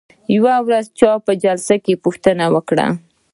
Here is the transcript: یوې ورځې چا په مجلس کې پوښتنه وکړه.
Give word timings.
یوې 0.35 0.55
ورځې 0.65 0.91
چا 0.99 1.11
په 1.25 1.31
مجلس 1.35 1.67
کې 1.83 2.01
پوښتنه 2.03 2.45
وکړه. 2.55 2.87